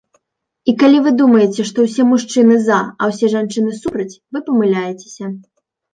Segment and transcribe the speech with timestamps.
[0.71, 5.25] І калі вы думаеце, што ўсе мужчыны за, а ўсе жанчыны супраць, вы памыляецеся!